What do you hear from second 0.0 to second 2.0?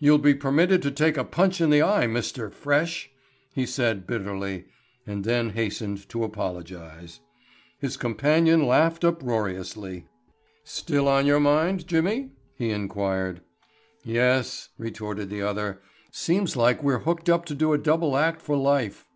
"You'll be permitted to take a punch in the